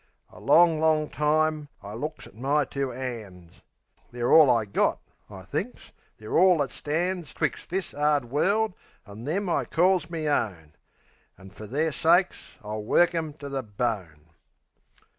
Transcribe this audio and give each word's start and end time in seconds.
A 0.31 0.39
long, 0.39 0.79
long 0.79 1.09
time 1.09 1.69
I 1.83 1.93
looks 1.93 2.25
at 2.25 2.33
my 2.33 2.65
two 2.65 2.91
'ands. 2.91 3.61
"They're 4.09 4.31
all 4.31 4.49
I 4.49 4.65
got," 4.65 4.99
I 5.29 5.43
thinks, 5.43 5.91
"they're 6.17 6.39
all 6.39 6.57
that 6.57 6.71
stands 6.71 7.35
Twixt 7.35 7.69
this 7.69 7.93
'ard 7.93 8.25
world 8.25 8.73
an' 9.05 9.25
them 9.25 9.47
I 9.47 9.63
calls 9.63 10.09
me 10.09 10.27
own. 10.27 10.73
An' 11.37 11.51
fer 11.51 11.67
their 11.67 11.91
sakes 11.91 12.57
I'll 12.63 12.83
work 12.83 13.13
'em 13.13 13.33
to 13.33 13.47
the 13.47 13.61
bone." 13.61 14.31